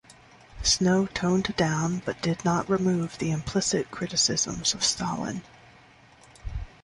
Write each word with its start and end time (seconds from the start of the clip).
Snow 0.63 1.05
toned 1.05 1.53
down 1.55 2.01
but 2.05 2.19
did 2.23 2.43
not 2.43 2.67
remove 2.67 3.19
the 3.19 3.29
implicit 3.29 3.91
criticisms 3.91 4.73
of 4.73 4.83
Stalin. 4.83 5.43